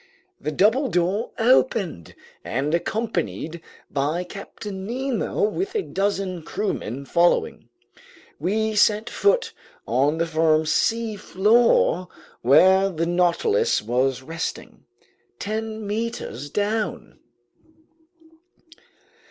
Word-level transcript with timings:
The 0.39 0.51
double 0.51 0.87
door 0.87 1.29
opened, 1.37 2.15
and 2.43 2.73
accompanied 2.73 3.61
by 3.91 4.23
Captain 4.23 4.87
Nemo 4.87 5.43
with 5.43 5.75
a 5.75 5.83
dozen 5.83 6.41
crewmen 6.41 7.05
following, 7.05 7.69
we 8.39 8.73
set 8.75 9.11
foot 9.11 9.53
on 9.87 10.17
the 10.17 10.25
firm 10.25 10.63
seafloor 10.65 12.07
where 12.41 12.89
the 12.89 13.05
Nautilus 13.05 13.79
was 13.79 14.23
resting, 14.23 14.85
ten 15.37 15.85
meters 15.85 16.49
down. 16.49 17.19